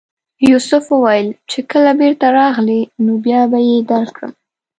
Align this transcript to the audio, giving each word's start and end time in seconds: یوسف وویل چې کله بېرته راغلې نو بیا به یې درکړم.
یوسف 0.49 0.83
وویل 0.89 1.27
چې 1.51 1.59
کله 1.71 1.91
بېرته 1.99 2.27
راغلې 2.39 2.81
نو 3.05 3.13
بیا 3.25 3.41
به 3.51 3.59
یې 3.69 3.77
درکړم. 3.91 4.31